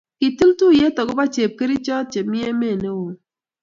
[0.19, 3.15] Kitil tuyet akobo chepkerichot chemi emet neywon